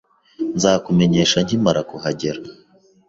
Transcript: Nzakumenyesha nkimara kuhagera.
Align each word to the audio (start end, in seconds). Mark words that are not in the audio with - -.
Nzakumenyesha 0.55 1.37
nkimara 1.45 1.81
kuhagera. 1.89 2.39